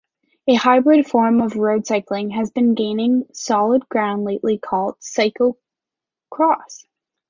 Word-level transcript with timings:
A 0.47 0.55
hybrid 0.55 1.05
form 1.07 1.41
of 1.41 1.57
road 1.57 1.85
cycling 1.85 2.31
has 2.31 2.49
been 2.49 2.73
gaining 2.73 3.25
solid 3.33 3.87
ground 3.87 4.23
lately 4.23 4.57
called 4.57 4.95
Cyclo-cross. 4.99 6.87